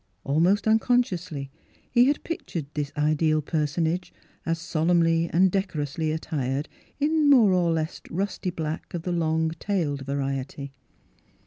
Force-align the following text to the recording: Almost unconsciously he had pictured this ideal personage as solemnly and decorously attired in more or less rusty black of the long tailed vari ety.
Almost 0.23 0.67
unconsciously 0.67 1.51
he 1.91 2.05
had 2.05 2.23
pictured 2.23 2.65
this 2.73 2.91
ideal 2.97 3.39
personage 3.43 4.11
as 4.47 4.57
solemnly 4.59 5.29
and 5.31 5.51
decorously 5.51 6.11
attired 6.11 6.67
in 6.99 7.29
more 7.29 7.53
or 7.53 7.71
less 7.71 8.01
rusty 8.09 8.49
black 8.49 8.95
of 8.95 9.03
the 9.03 9.11
long 9.11 9.51
tailed 9.59 10.01
vari 10.07 10.39
ety. 10.39 10.71